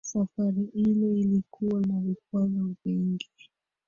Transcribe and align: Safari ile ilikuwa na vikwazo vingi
Safari 0.03 0.63
ile 0.73 1.13
ilikuwa 1.19 1.81
na 1.81 1.99
vikwazo 2.01 2.75
vingi 2.85 3.29